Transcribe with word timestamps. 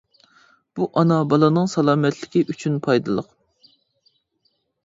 بۇ 0.79 0.87
ئانا 1.01 1.17
بالىنىڭ 1.33 1.69
سالامەتلىكى 1.75 2.43
ئۈچۈن 2.55 2.81
پايدىلىق. 2.89 3.29